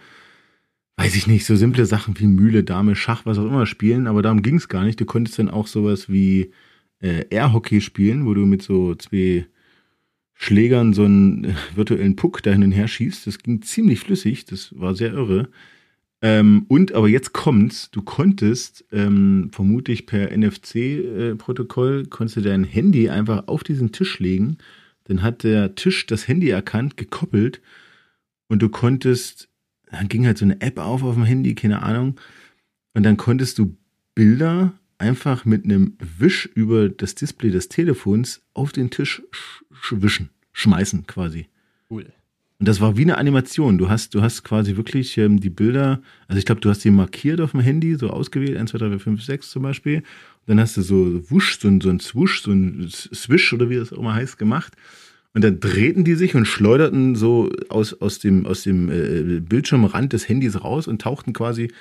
[0.96, 4.24] weiß ich nicht, so simple Sachen wie Mühle, Dame, Schach, was auch immer spielen, aber
[4.24, 5.00] darum ging es gar nicht.
[5.00, 6.52] Du konntest dann auch sowas wie
[7.00, 9.46] äh, Airhockey spielen, wo du mit so zwei
[10.38, 13.28] Schlägern so einen äh, virtuellen Puck da hin und her schießt.
[13.28, 15.50] Das ging ziemlich flüssig, das war sehr irre.
[16.22, 22.64] Ähm, und aber jetzt kommt's, du konntest ähm, vermutlich per NFC-Protokoll, äh, konntest du dein
[22.64, 24.58] Handy einfach auf diesen Tisch legen.
[25.06, 27.62] Dann hat der Tisch das Handy erkannt, gekoppelt
[28.48, 29.50] und du konntest,
[29.92, 32.20] dann ging halt so eine App auf auf dem Handy, keine Ahnung.
[32.94, 33.76] Und dann konntest du
[34.16, 40.30] Bilder einfach mit einem Wisch über das Display des Telefons auf den Tisch sch wischen,
[40.54, 41.48] schmeißen quasi.
[41.90, 42.06] Cool.
[42.60, 43.78] Und das war wie eine Animation.
[43.78, 46.90] Du hast, du hast quasi wirklich ähm, die Bilder, also ich glaube, du hast die
[46.90, 49.98] markiert auf dem Handy, so ausgewählt, 1, 2, 3, 4, 5, 6 zum Beispiel.
[49.98, 50.04] Und
[50.48, 53.76] dann hast du so Wusch, so ein, so ein Swoosh, so ein Swish oder wie
[53.76, 54.74] das auch immer heißt, gemacht.
[55.36, 60.14] Und dann drehten die sich und schleuderten so aus, aus dem, aus dem äh, Bildschirmrand
[60.14, 61.72] des Handys raus und tauchten quasi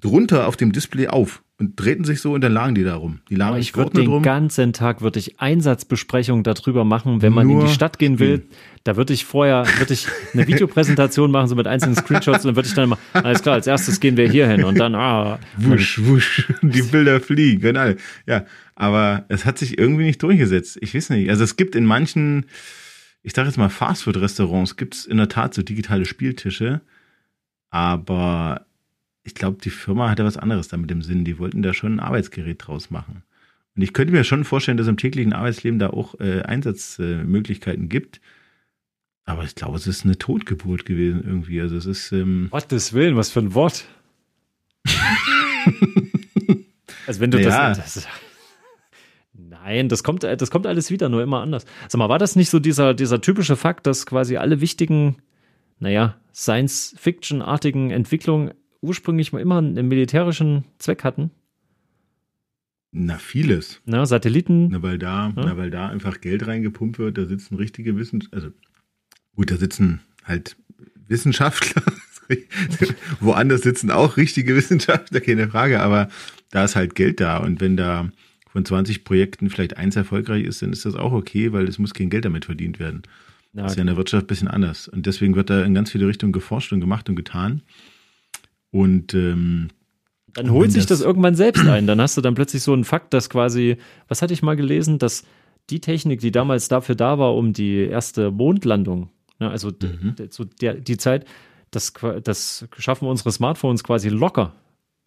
[0.00, 3.20] drunter auf dem Display auf und drehten sich so und dann lagen die da rum.
[3.30, 4.22] Die lagen oh, ich würde den drum.
[4.22, 8.44] ganzen Tag würde ich Einsatzbesprechungen darüber machen, wenn man Nur in die Stadt gehen will.
[8.84, 12.56] Da würde ich vorher würde ich eine Videopräsentation machen, so mit einzelnen Screenshots und dann
[12.56, 15.38] würde ich dann mal, alles klar, als erstes gehen wir hier hin und dann, ah.
[15.56, 17.94] Wusch, wusch, die Bilder fliegen, genau.
[18.26, 20.76] Ja, aber es hat sich irgendwie nicht durchgesetzt.
[20.82, 21.30] Ich weiß nicht.
[21.30, 22.44] Also es gibt in manchen,
[23.22, 26.82] ich sage jetzt mal Fastfood-Restaurants, gibt es in der Tat so digitale Spieltische,
[27.70, 28.65] aber
[29.26, 31.24] ich glaube, die Firma hatte was anderes damit im Sinn.
[31.24, 33.24] Die wollten da schon ein Arbeitsgerät draus machen.
[33.74, 37.88] Und ich könnte mir schon vorstellen, dass im täglichen Arbeitsleben da auch äh, Einsatzmöglichkeiten äh,
[37.88, 38.20] gibt.
[39.24, 41.60] Aber ich glaube, es ist eine Totgeburt gewesen irgendwie.
[41.60, 42.12] Also es ist.
[42.12, 43.84] Ähm Gottes Willen, was für ein Wort.
[47.08, 47.70] also wenn du ja.
[47.74, 48.08] das, das.
[49.32, 51.66] Nein, das kommt, das kommt alles wieder, nur immer anders.
[51.88, 55.16] Sag mal, war das nicht so dieser, dieser typische Fakt, dass quasi alle wichtigen,
[55.80, 58.52] naja, Science-Fiction-artigen Entwicklungen
[58.86, 61.30] ursprünglich mal immer einen militärischen Zweck hatten?
[62.92, 63.82] Na, vieles.
[63.84, 64.68] Na, Satelliten.
[64.68, 65.44] Na, weil da, ja.
[65.44, 68.50] na, weil da einfach Geld reingepumpt wird, da sitzen richtige Wissenschaftler, also
[69.34, 70.56] gut, da sitzen halt
[71.06, 71.82] Wissenschaftler.
[73.20, 76.08] Woanders sitzen auch richtige Wissenschaftler, keine Frage, aber
[76.50, 77.36] da ist halt Geld da.
[77.38, 78.10] Und wenn da
[78.48, 81.94] von 20 Projekten vielleicht eins erfolgreich ist, dann ist das auch okay, weil es muss
[81.94, 83.02] kein Geld damit verdient werden.
[83.52, 84.88] Ja, das ist ja in der Wirtschaft ein bisschen anders.
[84.88, 87.62] Und deswegen wird da in ganz viele Richtungen geforscht und gemacht und getan.
[88.70, 89.68] Und ähm,
[90.34, 91.86] dann holt sich das, das irgendwann selbst ein.
[91.86, 94.98] Dann hast du dann plötzlich so einen Fakt, dass quasi, was hatte ich mal gelesen,
[94.98, 95.24] dass
[95.70, 100.14] die Technik, die damals dafür da war, um die erste Mondlandung, ne, also mhm.
[100.28, 101.26] so der, die Zeit,
[101.70, 104.54] das, das schaffen unsere Smartphones quasi locker.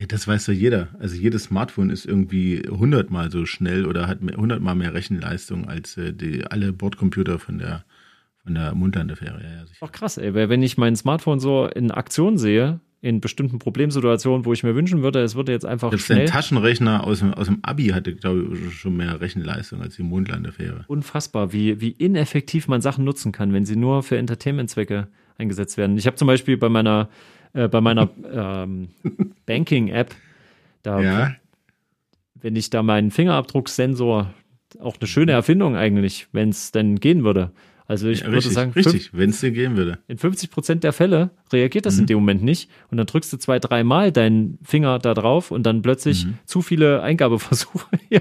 [0.01, 0.89] Ja, das weiß ja jeder.
[0.99, 6.13] Also jedes Smartphone ist irgendwie hundertmal so schnell oder hat hundertmal mehr Rechenleistung als äh,
[6.13, 7.85] die, alle Bordcomputer von der
[8.43, 9.41] von der Mondlandefähre.
[9.43, 13.59] Ja, Ach krass, ey, weil wenn ich mein Smartphone so in Aktion sehe, in bestimmten
[13.59, 16.19] Problemsituationen, wo ich mir wünschen würde, es würde jetzt einfach Selbst schnell.
[16.19, 20.03] Der Taschenrechner aus dem, aus dem Abi hatte, glaube ich, schon mehr Rechenleistung als die
[20.03, 20.83] Mondlandefähre.
[20.87, 25.07] Unfassbar, wie, wie ineffektiv man Sachen nutzen kann, wenn sie nur für Entertainment-Zwecke
[25.37, 25.97] eingesetzt werden.
[25.97, 27.09] Ich habe zum Beispiel bei meiner,
[27.53, 28.89] äh, bei meiner ähm,
[29.45, 30.13] Banking-App,
[30.83, 31.35] da, ja.
[32.35, 34.33] wenn ich da meinen Fingerabdrucksensor,
[34.79, 37.51] auch eine schöne Erfindung eigentlich, wenn es denn gehen würde,
[37.89, 39.97] also ich ja, würde richtig, sagen, richtig, wenn es dir gehen würde.
[40.07, 42.01] In 50 Prozent der Fälle reagiert das mhm.
[42.01, 45.63] in dem Moment nicht und dann drückst du zwei, dreimal deinen Finger da drauf und
[45.63, 46.35] dann plötzlich mhm.
[46.45, 47.87] zu viele Eingabeversuche.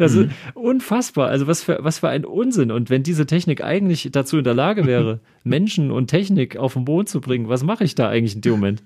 [0.00, 0.22] das mhm.
[0.22, 1.28] ist unfassbar.
[1.28, 2.72] Also was für, was für ein Unsinn.
[2.72, 6.84] Und wenn diese Technik eigentlich dazu in der Lage wäre, Menschen und Technik auf den
[6.84, 8.82] Boden zu bringen, was mache ich da eigentlich in dem Moment?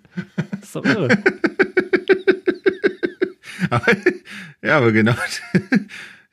[0.51, 1.09] Das ist doch irre.
[3.71, 3.97] aber,
[4.63, 5.15] ja, aber genau.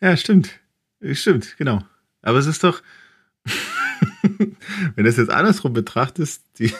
[0.01, 0.49] ja, stimmt.
[1.13, 1.81] Stimmt, genau.
[2.21, 2.81] Aber es ist doch,
[4.37, 6.71] wenn du es jetzt andersrum betrachtest, die,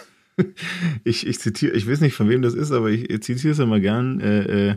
[1.04, 3.80] ich, ich zitiere, ich weiß nicht, von wem das ist, aber ich, zitiere es immer
[3.80, 4.20] gern.
[4.20, 4.76] Äh, äh,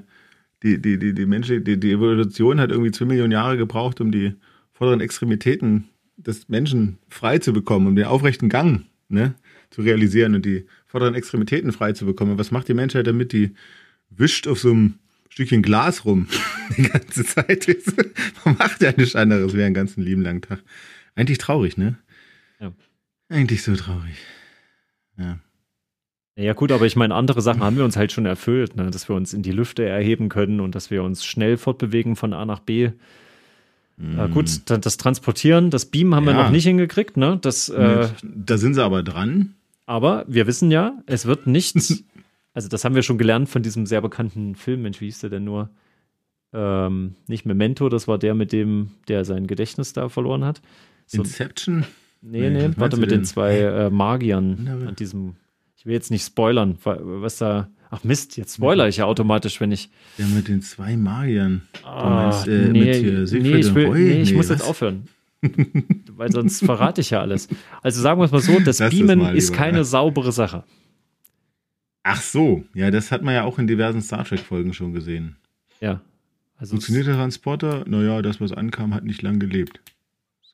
[0.62, 4.10] die, die, die, die, Menschen, die, die Evolution hat irgendwie zwei Millionen Jahre gebraucht, um
[4.10, 4.34] die
[4.72, 9.34] vorderen Extremitäten des Menschen frei zu bekommen, um den aufrechten Gang ne,
[9.70, 12.38] zu realisieren und die vorderen Extremitäten frei zu bekommen.
[12.38, 13.32] Was macht die Menschheit damit?
[13.32, 13.54] Die
[14.10, 14.94] wischt auf so einem
[15.28, 16.26] Stückchen Glas rum
[16.76, 17.68] die ganze Zeit.
[18.44, 20.62] Man macht ja nichts anderes wie einen ganzen lieben langen Tag.
[21.14, 21.98] Eigentlich traurig, ne?
[22.60, 22.72] Ja.
[23.28, 24.16] Eigentlich so traurig.
[25.16, 25.38] Ja.
[26.36, 28.90] Ja gut, aber ich meine, andere Sachen haben wir uns halt schon erfüllt, ne?
[28.90, 32.32] dass wir uns in die Lüfte erheben können und dass wir uns schnell fortbewegen von
[32.32, 32.92] A nach B.
[33.96, 34.20] Mm.
[34.20, 36.36] Äh, gut, das Transportieren, das Beamen haben ja.
[36.36, 37.16] wir noch nicht hingekriegt.
[37.16, 37.38] Ne?
[37.42, 39.56] Das, äh, da sind sie aber dran.
[39.84, 42.04] Aber wir wissen ja, es wird nichts,
[42.54, 45.30] also das haben wir schon gelernt von diesem sehr bekannten Film, Mensch, wie hieß der
[45.30, 45.70] denn nur?
[46.52, 50.62] Ähm, nicht Memento, das war der mit dem, der sein Gedächtnis da verloren hat.
[51.06, 51.84] So, Inception?
[52.20, 55.36] Nee, nee, nee warte mit den zwei äh, Magiern an diesem.
[55.76, 57.68] Ich will jetzt nicht spoilern, was da.
[57.90, 59.88] Ach Mist, jetzt spoiler ich ja automatisch, wenn ich.
[60.18, 61.62] Ja, mit den zwei Magiern.
[61.84, 64.58] Ah, meinst, äh, nee, nee, ich, will, nee, ich muss was?
[64.58, 65.08] jetzt aufhören.
[66.16, 67.48] Weil sonst verrate ich ja alles.
[67.82, 69.84] Also sagen wir es mal so, das Lass Beamen das ist keine ja.
[69.84, 70.64] saubere Sache.
[72.02, 75.36] Ach so, ja, das hat man ja auch in diversen Star Trek-Folgen schon gesehen.
[75.80, 76.00] Ja.
[76.56, 77.84] Also Funktioniert der Transporter?
[77.86, 79.80] Naja, das, was ankam, hat nicht lang gelebt.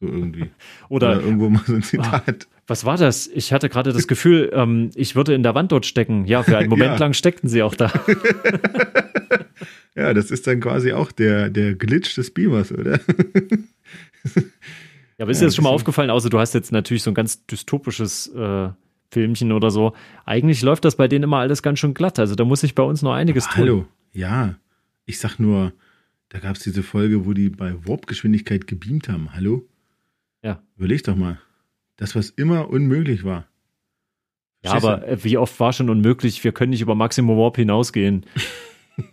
[0.06, 0.50] So irgendwie.
[0.88, 2.46] Oder, Oder irgendwo mal so ein Zitat.
[2.66, 3.26] Was war das?
[3.26, 6.24] Ich hatte gerade das Gefühl, ähm, ich würde in der Wand dort stecken.
[6.26, 6.98] Ja, für einen Moment ja.
[6.98, 7.92] lang steckten sie auch da.
[9.94, 13.00] ja, das ist dann quasi auch der, der Glitch des Beamers, oder?
[14.34, 14.42] ja,
[15.20, 17.44] aber ist dir das schon mal aufgefallen, außer du hast jetzt natürlich so ein ganz
[17.46, 18.68] dystopisches äh,
[19.10, 19.92] Filmchen oder so.
[20.24, 22.18] Eigentlich läuft das bei denen immer alles ganz schön glatt.
[22.18, 23.62] Also da muss sich bei uns noch einiges tun.
[23.62, 24.56] Hallo, ja.
[25.06, 25.74] Ich sag nur,
[26.30, 29.34] da gab es diese Folge, wo die bei Warp-Geschwindigkeit gebeamt haben.
[29.34, 29.68] Hallo?
[30.44, 30.62] Ja.
[30.76, 31.40] Überleg doch mal.
[31.96, 33.46] Das, was immer unmöglich war.
[34.64, 38.26] Ja, aber äh, wie oft war schon unmöglich, wir können nicht über Maximum Warp hinausgehen.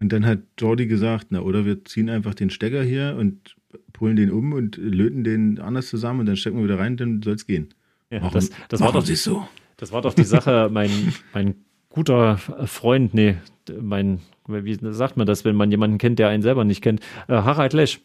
[0.00, 3.56] und dann hat Jordi gesagt, na, oder wir ziehen einfach den Stecker hier und
[3.92, 7.22] pullen den um und löten den anders zusammen und dann stecken wir wieder rein, dann
[7.22, 7.74] soll es gehen.
[8.10, 9.46] Ja, warum, das, das war doch die, so.
[9.76, 10.90] Das war doch die Sache, mein,
[11.32, 11.54] mein
[11.88, 13.36] guter Freund, nee,
[13.80, 17.34] mein, wie sagt man das, wenn man jemanden kennt, der einen selber nicht kennt, äh,
[17.34, 18.00] Harald Lesch.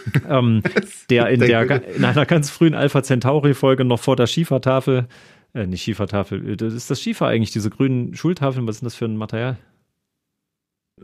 [0.28, 0.62] ähm,
[1.10, 5.06] der in, der, in einer ganz frühen Alpha Centauri-Folge noch vor der Schiefertafel,
[5.54, 8.94] äh, nicht Schiefertafel, äh, das ist das Schiefer eigentlich, diese grünen Schultafeln, was ist das
[8.94, 9.58] für ein Material?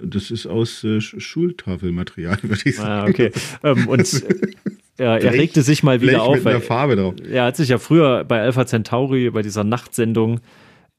[0.00, 2.88] Das ist aus äh, Schultafelmaterial, würde ich sagen.
[2.88, 3.32] Ah, okay.
[3.62, 4.24] ähm, und
[4.96, 6.36] er, er regte sich mal wieder auf.
[6.36, 7.14] Mit einer Farbe drauf.
[7.28, 10.40] Er hat sich ja früher bei Alpha Centauri, bei dieser Nachtsendung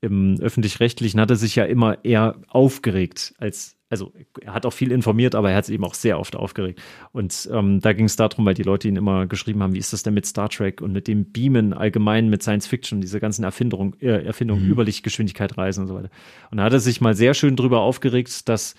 [0.02, 4.92] im öffentlich-rechtlichen, hat er sich ja immer eher aufgeregt als also er hat auch viel
[4.92, 6.82] informiert, aber er hat es eben auch sehr oft aufgeregt.
[7.12, 9.94] Und ähm, da ging es darum, weil die Leute ihn immer geschrieben haben, wie ist
[9.94, 13.44] das denn mit Star Trek und mit dem Beamen allgemein, mit Science Fiction, diese ganzen
[13.44, 14.72] Erfindungen, äh, Erfindungen, mhm.
[14.72, 16.10] Überlichtgeschwindigkeit reisen und so weiter.
[16.52, 18.76] Und da hat er sich mal sehr schön drüber aufgeregt, dass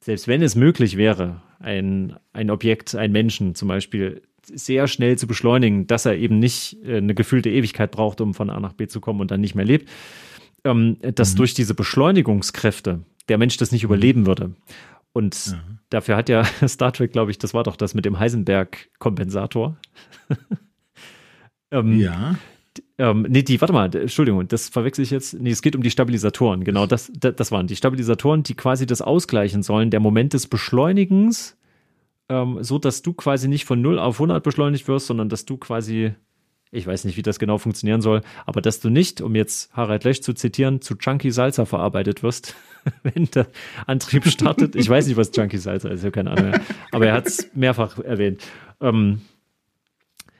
[0.00, 5.26] selbst wenn es möglich wäre, ein, ein Objekt, ein Menschen zum Beispiel sehr schnell zu
[5.26, 8.86] beschleunigen, dass er eben nicht äh, eine gefühlte Ewigkeit braucht, um von A nach B
[8.86, 9.90] zu kommen und dann nicht mehr lebt,
[10.64, 11.36] ähm, dass mhm.
[11.36, 14.52] durch diese Beschleunigungskräfte der Mensch das nicht überleben würde.
[15.12, 15.60] Und ja.
[15.88, 19.76] dafür hat ja Star Trek, glaube ich, das war doch das mit dem Heisenberg-Kompensator.
[21.70, 22.36] ähm, ja.
[22.98, 25.34] Ähm, nee, die, warte mal, Entschuldigung, das verwechsel ich jetzt.
[25.40, 26.64] Nee, es geht um die Stabilisatoren.
[26.64, 29.90] Genau, das, das, das waren die Stabilisatoren, die quasi das ausgleichen sollen.
[29.90, 31.56] Der Moment des Beschleunigens,
[32.28, 35.56] ähm, so dass du quasi nicht von 0 auf 100 beschleunigt wirst, sondern dass du
[35.56, 36.12] quasi
[36.72, 40.04] ich weiß nicht, wie das genau funktionieren soll, aber dass du nicht, um jetzt Harald
[40.04, 42.54] Lesch zu zitieren, zu Chunky Salsa verarbeitet wirst,
[43.02, 43.46] wenn der
[43.86, 44.76] Antrieb startet.
[44.76, 46.60] Ich weiß nicht, was Chunky Salsa ist, ich habe keine Ahnung.
[46.92, 48.42] Aber er hat es mehrfach erwähnt.
[48.80, 49.20] Ähm,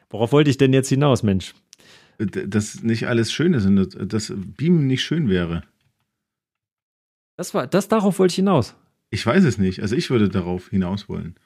[0.08, 1.54] worauf wollte ich denn jetzt hinaus, Mensch?
[2.18, 5.62] Dass nicht alles schön ist und dass Beamen nicht schön wäre.
[7.36, 8.74] Das war, das darauf wollte ich hinaus.
[9.08, 9.80] Ich weiß es nicht.
[9.80, 11.36] Also ich würde darauf hinaus wollen.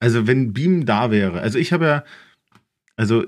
[0.00, 1.40] Also wenn Beamen da wäre.
[1.40, 2.04] Also ich habe ja,
[2.96, 3.24] also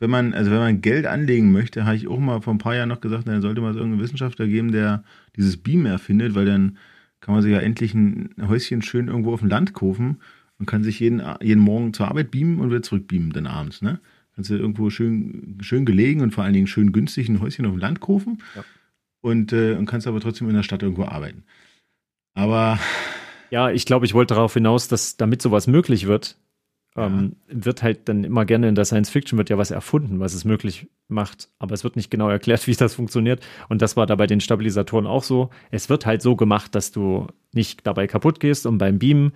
[0.00, 2.74] wenn man, also wenn man Geld anlegen möchte, habe ich auch mal vor ein paar
[2.74, 5.04] Jahren noch gesagt, dann sollte man es irgendeinen Wissenschaftler geben, der
[5.36, 6.78] dieses Beam erfindet, weil dann
[7.20, 10.18] kann man sich ja endlich ein Häuschen schön irgendwo auf dem Land kaufen
[10.58, 14.00] und kann sich jeden, jeden Morgen zur Arbeit beamen und wieder zurückbeamen dann abends, ne?
[14.34, 17.72] Kannst du irgendwo schön, schön gelegen und vor allen Dingen schön günstig ein Häuschen auf
[17.72, 18.64] dem Land kaufen ja.
[19.20, 21.44] und, äh, und kannst aber trotzdem in der Stadt irgendwo arbeiten.
[22.34, 22.80] Aber
[23.50, 26.36] ja, ich glaube, ich wollte darauf hinaus, dass damit sowas möglich wird,
[26.96, 30.32] ähm, wird halt dann immer gerne in der Science Fiction wird ja was erfunden, was
[30.32, 33.44] es möglich macht, aber es wird nicht genau erklärt, wie das funktioniert.
[33.68, 35.50] Und das war da bei den Stabilisatoren auch so.
[35.70, 39.32] Es wird halt so gemacht, dass du nicht dabei kaputt gehst und beim Beamen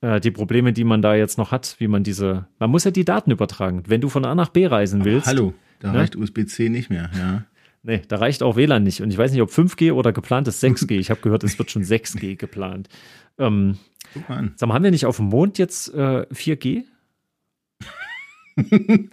[0.00, 2.90] äh, die Probleme, die man da jetzt noch hat, wie man diese, man muss ja
[2.90, 3.82] die Daten übertragen.
[3.86, 5.28] Wenn du von A nach B reisen willst.
[5.28, 5.98] Aber hallo, da ne?
[5.98, 7.44] reicht USB-C nicht mehr, ja.
[7.84, 9.02] Nee, da reicht auch WLAN nicht.
[9.02, 11.00] Und ich weiß nicht, ob 5G oder geplant ist 6G.
[11.00, 12.88] Ich habe gehört, es wird schon 6G geplant.
[13.38, 13.78] Ähm,
[14.54, 16.84] Sag mal, haben wir nicht auf dem Mond jetzt äh, 4G?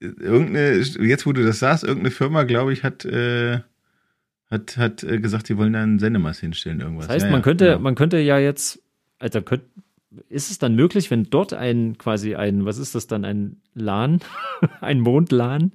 [0.00, 3.60] irgendeine, jetzt wo du das sagst, irgendeine Firma, glaube ich, hat, äh,
[4.50, 7.06] hat, hat äh, gesagt, sie wollen da einen Sendemast hinstellen, irgendwas.
[7.06, 7.78] Das heißt, ja, man, ja, könnte, genau.
[7.80, 8.82] man könnte ja jetzt,
[9.18, 9.64] also könnt,
[10.28, 14.20] ist es dann möglich, wenn dort ein, quasi ein, was ist das dann, ein LAN,
[14.80, 15.72] ein Mond-LAN?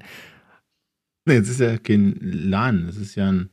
[1.26, 3.50] Nee, es ist ja kein LAN, es ist ja ein,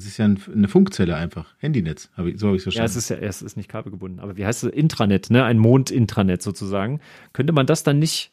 [0.00, 2.84] es ist ja eine Funkzelle einfach, Handynetz, hab ich, so habe ich es verstanden.
[2.84, 4.72] Ja, es ist ja, es ist nicht kabelgebunden, aber wie heißt es?
[4.72, 5.44] Intranet, ne?
[5.44, 7.00] Ein Mond-Intranet sozusagen.
[7.32, 8.32] Könnte man das dann nicht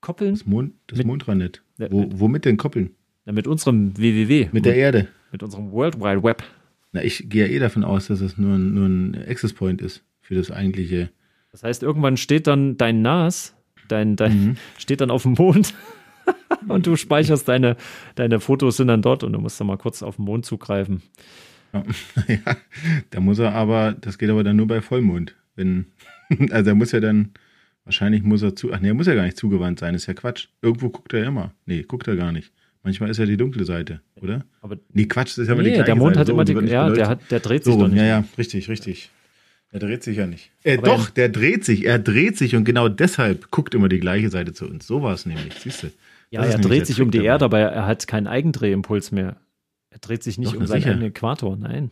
[0.00, 0.34] koppeln?
[0.34, 1.62] Das, Mond, das mit, Mondranet.
[1.90, 2.90] Wo, womit denn koppeln?
[3.24, 4.50] Na, mit unserem www.
[4.52, 5.08] Mit der Erde.
[5.32, 6.44] Mit unserem World Wide Web.
[6.92, 10.04] Na, ich gehe ja eh davon aus, dass es nur, nur ein Access Point ist
[10.20, 11.10] für das eigentliche.
[11.50, 13.54] Das heißt, irgendwann steht dann dein NAS,
[13.88, 14.56] dein, dein mhm.
[14.78, 15.74] steht dann auf dem Mond
[16.68, 17.76] und du speicherst deine,
[18.14, 21.02] deine Fotos sind dann dort und du musst dann mal kurz auf den Mond zugreifen.
[21.72, 21.84] Ja,
[22.28, 22.56] ja,
[23.10, 25.34] da muss er aber, das geht aber dann nur bei Vollmond.
[25.54, 25.86] Wenn,
[26.50, 27.32] also er muss ja dann
[27.86, 28.72] Wahrscheinlich muss er zu.
[28.72, 30.48] Ach nee, er muss ja gar nicht zugewandt sein, ist ja Quatsch.
[30.60, 31.52] Irgendwo guckt er immer.
[31.66, 32.50] Nee, guckt er gar nicht.
[32.82, 34.44] Manchmal ist er die dunkle Seite, oder?
[34.60, 36.20] Aber nee, Quatsch, das ist ja nee, immer die gleiche der Mond Seite.
[36.20, 37.98] hat so, immer die, ja, der, hat, der dreht sich so, doch nicht.
[37.98, 39.10] Ja, ja, richtig, richtig.
[39.70, 40.50] Er dreht sich ja nicht.
[40.64, 44.30] Äh, doch, der dreht sich, er dreht sich und genau deshalb guckt immer die gleiche
[44.30, 44.86] Seite zu uns.
[44.86, 45.86] So war es nämlich, siehst du.
[46.30, 49.36] Ja, er dreht sich um die Erde, aber er hat keinen Eigendrehimpuls mehr.
[49.90, 51.90] Er dreht sich nicht doch, um seinen eigenen Äquator, nein.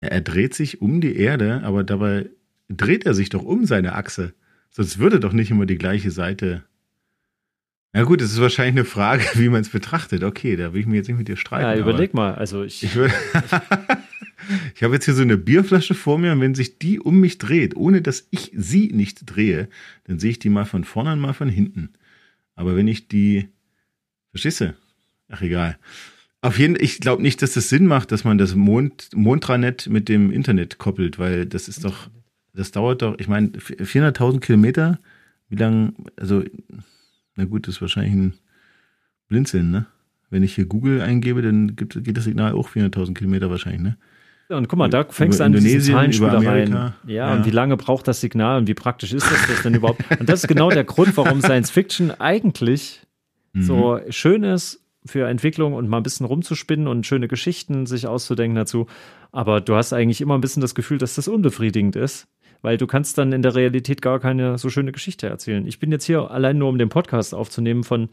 [0.00, 2.28] Er dreht sich um die Erde, aber dabei
[2.68, 4.34] dreht er sich doch um seine Achse.
[4.70, 6.64] Sonst würde doch nicht immer die gleiche Seite.
[7.94, 10.24] Ja gut, es ist wahrscheinlich eine Frage, wie man es betrachtet.
[10.24, 11.64] Okay, da will ich mir jetzt nicht mit dir streiten.
[11.64, 12.34] Ja, überleg mal.
[12.34, 12.82] Also ich.
[12.82, 12.96] Ich,
[14.74, 17.38] ich habe jetzt hier so eine Bierflasche vor mir und wenn sich die um mich
[17.38, 19.68] dreht, ohne dass ich sie nicht drehe,
[20.04, 21.90] dann sehe ich die mal von vorne und mal von hinten.
[22.54, 23.48] Aber wenn ich die,
[24.60, 24.74] du?
[25.28, 25.78] Ach egal.
[26.40, 29.88] Auf jeden Fall, ich glaube nicht, dass das Sinn macht, dass man das Mond, Montranet
[29.88, 32.10] mit dem Internet koppelt, weil das ist doch,
[32.52, 34.98] das dauert doch, ich meine, 400.000 Kilometer,
[35.48, 36.44] wie lang, also
[37.36, 38.34] na gut, das ist wahrscheinlich ein
[39.28, 39.86] Blinzeln, ne?
[40.30, 43.96] Wenn ich hier Google eingebe, dann gibt, geht das Signal auch 400.000 Kilometer wahrscheinlich, ne?
[44.48, 46.70] Und guck mal, da fängst du an, diese Zahlenspieler rein.
[46.70, 49.74] Ja, ja, und wie lange braucht das Signal und wie praktisch ist das, das denn
[49.74, 50.02] überhaupt?
[50.18, 53.00] Und das ist genau der Grund, warum Science Fiction eigentlich
[53.52, 53.62] mhm.
[53.62, 58.56] so schön ist für Entwicklung und mal ein bisschen rumzuspinnen und schöne Geschichten sich auszudenken
[58.56, 58.86] dazu.
[59.32, 62.28] Aber du hast eigentlich immer ein bisschen das Gefühl, dass das unbefriedigend ist
[62.64, 65.66] weil du kannst dann in der Realität gar keine so schöne Geschichte erzählen.
[65.66, 68.08] Ich bin jetzt hier allein nur, um den Podcast aufzunehmen, von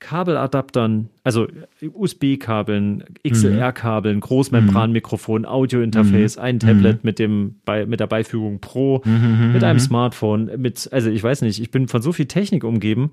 [0.00, 1.46] Kabeladaptern, also
[1.82, 6.42] USB-Kabeln, XLR-Kabeln, Großmembranmikrofon, Audio-Interface, mhm.
[6.42, 7.00] ein Tablet mhm.
[7.02, 9.12] mit dem bei, mit der Beifügung Pro, mhm.
[9.12, 9.80] mhm mit einem mhm.
[9.80, 13.12] Smartphone, mit, also ich weiß nicht, ich bin von so viel Technik umgeben.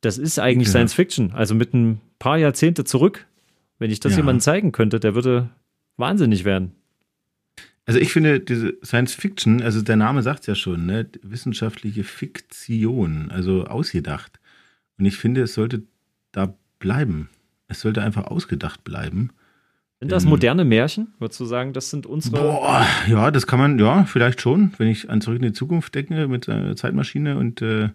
[0.00, 0.72] Das ist eigentlich ja.
[0.72, 1.32] Science Fiction.
[1.32, 3.26] Also mit ein paar Jahrzehnte zurück,
[3.78, 4.18] wenn ich das ja.
[4.18, 5.50] jemandem zeigen könnte, der würde
[5.96, 6.72] wahnsinnig werden.
[7.86, 12.02] Also ich finde diese Science Fiction, also der Name sagt es ja schon, ne, wissenschaftliche
[12.02, 14.40] Fiktion, also ausgedacht.
[14.98, 15.82] Und ich finde, es sollte
[16.34, 17.30] da bleiben.
[17.68, 19.30] Es sollte einfach ausgedacht bleiben.
[20.00, 21.14] Sind das moderne Märchen?
[21.18, 22.36] Würdest du sagen, das sind unsere.
[22.36, 25.94] Boah, ja, das kann man, ja, vielleicht schon, wenn ich an zurück in die Zukunft
[25.94, 27.88] denke mit einer Zeitmaschine und äh,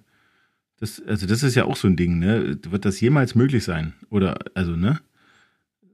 [0.80, 2.58] das, also das ist ja auch so ein Ding, ne?
[2.70, 3.94] Wird das jemals möglich sein?
[4.10, 5.02] Oder, also, ne?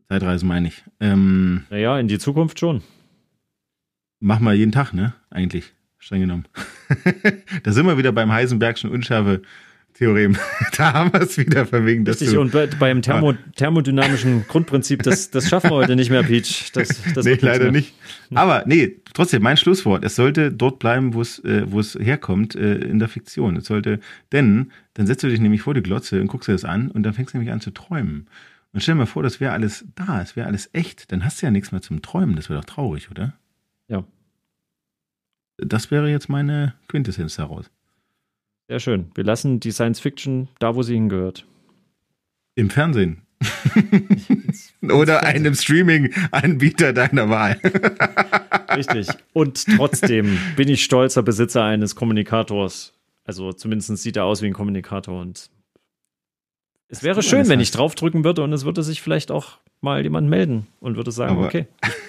[0.07, 0.83] Zeitreisen meine ich.
[0.99, 2.81] Ähm, naja, in die Zukunft schon.
[4.19, 5.13] Machen wir jeden Tag, ne?
[5.31, 6.45] Eigentlich, streng genommen.
[7.63, 8.91] da sind wir wieder beim Heisenbergschen
[9.95, 10.37] Unschärfe-Theorem.
[10.77, 12.05] da haben wir es wieder verwegen.
[12.05, 16.71] Richtig, du, und beim Thermo, thermodynamischen Grundprinzip, das, das schaffen wir heute nicht mehr, Peach.
[16.73, 17.93] Das, das nee, leider nicht.
[18.33, 20.03] Aber nee, trotzdem, mein Schlusswort.
[20.03, 23.57] Es sollte dort bleiben, wo es, äh, wo es herkommt, äh, in der Fiktion.
[23.57, 23.99] Es sollte,
[24.31, 27.03] denn dann setzt du dich nämlich vor die Glotze und guckst dir das an und
[27.03, 28.27] dann fängst du nämlich an zu träumen.
[28.73, 31.11] Und stell dir mal vor, das wäre alles da, es wäre alles echt.
[31.11, 32.35] Dann hast du ja nichts mehr zum Träumen.
[32.35, 33.33] Das wäre doch traurig, oder?
[33.87, 34.03] Ja.
[35.57, 37.71] Das wäre jetzt meine Quintessenz daraus.
[38.67, 39.11] Sehr schön.
[39.13, 41.45] Wir lassen die Science Fiction da, wo sie hingehört.
[42.55, 43.21] Im Fernsehen.
[44.81, 47.59] Oder einem Streaming-Anbieter deiner Wahl.
[48.75, 49.07] Richtig.
[49.33, 52.93] Und trotzdem bin ich stolzer Besitzer eines Kommunikators.
[53.23, 55.49] Also zumindest sieht er aus wie ein Kommunikator und
[56.87, 60.29] es wäre schön, wenn ich draufdrücken würde und es würde sich vielleicht auch mal jemand
[60.29, 61.67] melden und würde sagen, Aber okay,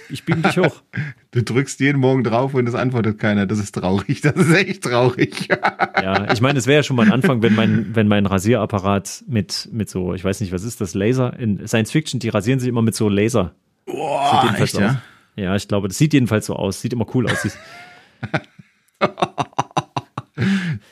[0.08, 0.82] ich, ich beam dich hoch.
[1.32, 3.44] Du drückst jeden Morgen drauf und es antwortet keiner.
[3.44, 4.22] Das ist traurig.
[4.22, 5.48] Das ist echt traurig.
[6.02, 9.22] ja, ich meine, es wäre ja schon mal ein Anfang, wenn mein, wenn mein Rasierapparat
[9.28, 11.38] mit, mit so, ich weiß nicht, was ist das, Laser?
[11.38, 13.54] In Science Fiction, die rasieren sich immer mit so Laser.
[13.84, 15.02] Boah, echt, ja?
[15.36, 16.80] ja, ich glaube, das sieht jedenfalls so aus.
[16.80, 17.46] Sieht immer cool aus.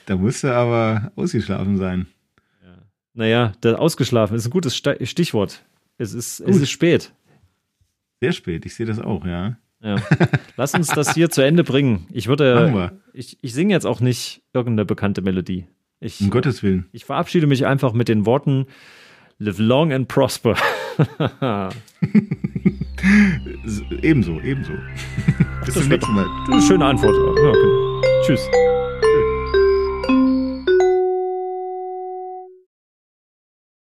[0.05, 2.07] da musste aber ausgeschlafen sein.
[3.15, 5.65] Naja, der ausgeschlafen ist ein gutes Stichwort.
[5.99, 7.13] Es ist, es ist spät.
[8.21, 9.59] Sehr spät, ich sehe das auch, ja.
[9.83, 9.97] Ja.
[10.57, 12.07] Lass uns das hier zu Ende bringen.
[12.11, 15.67] Ich würde, ich, ich singe jetzt auch nicht irgendeine bekannte Melodie.
[16.01, 16.87] Ich, um Gottes Willen.
[16.93, 18.67] Ich verabschiede mich einfach mit den Worten
[19.39, 20.57] Live long and prosper.
[24.03, 24.73] ebenso, ebenso.
[25.65, 26.27] Bis zum nächsten Mal.
[26.63, 27.15] Schöne Antwort.
[27.15, 28.03] Ja, genau.
[28.25, 28.49] Tschüss.